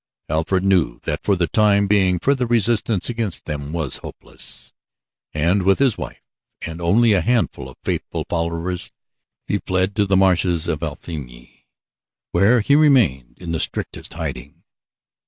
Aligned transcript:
Alfred 0.29 0.63
knew 0.63 0.99
that 1.01 1.23
for 1.23 1.35
the 1.35 1.45
time 1.45 1.85
being 1.85 2.17
further 2.17 2.47
resistance 2.47 3.07
against 3.07 3.45
them 3.45 3.71
was 3.71 3.97
hopeless, 3.97 4.73
and 5.31 5.61
with 5.61 5.77
his 5.77 5.95
wife 5.95 6.23
and 6.63 6.81
only 6.81 7.13
a 7.13 7.21
handful 7.21 7.69
of 7.69 7.77
faithful 7.83 8.25
followers 8.27 8.91
he 9.45 9.59
fled 9.59 9.89
into 9.89 10.07
the 10.07 10.17
marshes 10.17 10.67
of 10.67 10.81
Athelney 10.81 11.67
where 12.31 12.61
he 12.61 12.75
remained 12.75 13.37
in 13.37 13.51
the 13.51 13.59
strictest 13.59 14.13
hiding. 14.15 14.63